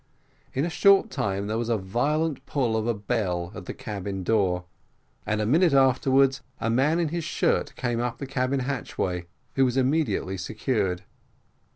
In 0.55 0.65
a 0.65 0.69
short 0.71 1.11
time 1.11 1.45
there 1.45 1.59
was 1.59 1.69
a 1.69 1.77
violent 1.77 2.43
pull 2.47 2.75
of 2.75 2.87
a 2.87 2.93
bell 2.95 3.51
at 3.53 3.67
the 3.67 3.73
cabin 3.75 4.23
door, 4.23 4.65
and 5.27 5.39
in 5.39 5.47
a 5.47 5.51
minute 5.51 5.73
afterwards 5.73 6.41
a 6.59 6.71
man 6.71 6.99
in 6.99 7.09
his 7.09 7.23
shirt 7.23 7.75
came 7.75 7.99
up 7.99 8.17
the 8.17 8.25
cabin 8.25 8.61
hatchway, 8.61 9.27
who 9.53 9.63
was 9.63 9.77
immediately 9.77 10.37
secured. 10.39 11.03